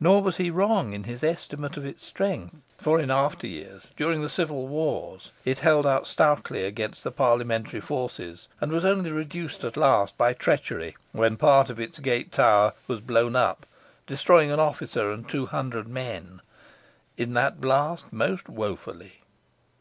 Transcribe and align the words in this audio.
Nor 0.00 0.20
was 0.20 0.38
he 0.38 0.50
wrong 0.50 0.94
in 0.94 1.04
his 1.04 1.22
estimate 1.22 1.76
of 1.76 1.84
its 1.86 2.04
strength, 2.04 2.64
for 2.78 2.98
in 2.98 3.08
after 3.08 3.46
years, 3.46 3.86
during 3.96 4.20
the 4.20 4.28
civil 4.28 4.66
wars, 4.66 5.30
it 5.44 5.60
held 5.60 5.86
out 5.86 6.08
stoutly 6.08 6.64
against 6.64 7.04
the 7.04 7.12
parliamentary 7.12 7.78
forces, 7.78 8.48
and 8.60 8.72
was 8.72 8.84
only 8.84 9.12
reduced 9.12 9.62
at 9.62 9.76
last 9.76 10.18
by 10.18 10.32
treachery, 10.32 10.96
when 11.12 11.36
part 11.36 11.70
of 11.70 11.78
its 11.78 12.00
gate 12.00 12.32
tower 12.32 12.72
was 12.88 12.98
blown 12.98 13.36
up, 13.36 13.64
destroying 14.08 14.50
an 14.50 14.58
officer 14.58 15.12
and 15.12 15.28
two 15.28 15.46
hundred 15.46 15.86
men, 15.86 16.40
"in 17.16 17.34
that 17.34 17.60
blast 17.60 18.12
most 18.12 18.48
wofully." 18.48 19.20